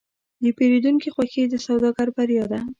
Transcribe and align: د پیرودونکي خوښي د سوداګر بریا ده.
د 0.43 0.45
پیرودونکي 0.57 1.09
خوښي 1.15 1.43
د 1.49 1.55
سوداګر 1.65 2.07
بریا 2.15 2.45
ده. 2.51 2.59